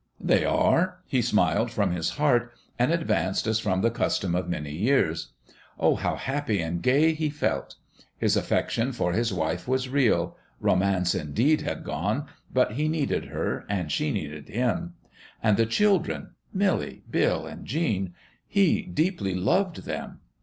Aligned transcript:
"They 0.19 0.43
are?" 0.43 0.97
he 1.05 1.21
smiled 1.21 1.69
from 1.69 1.91
his 1.91 2.17
heart, 2.17 2.51
and 2.79 2.91
advanced 2.91 3.45
as 3.45 3.59
from 3.59 3.81
the 3.81 3.91
custom 3.91 4.33
of 4.33 4.49
many 4.49 4.71
years. 4.71 5.33
Oh, 5.79 5.93
how 5.93 6.15
happy 6.15 6.59
and 6.59 6.81
gay 6.81 7.13
he 7.13 7.29
felt! 7.29 7.75
His 8.17 8.35
affection 8.35 8.93
for 8.93 9.13
his 9.13 9.31
wife 9.31 9.67
was 9.67 9.89
real. 9.89 10.35
Romance, 10.59 11.13
indeed, 11.13 11.61
had 11.61 11.83
gone, 11.83 12.25
but 12.51 12.71
he 12.71 12.87
needed 12.87 13.25
her 13.25 13.63
and 13.69 13.91
she 13.91 14.09
needed 14.09 14.49
him. 14.49 14.95
And 15.43 15.55
the 15.55 15.67
children 15.67 16.31
Milly, 16.51 17.03
Bill, 17.11 17.45
and 17.45 17.63
Jean 17.67 18.15
he 18.47 18.81
deeply 18.81 19.35
loved 19.35 19.83
them. 19.83 20.21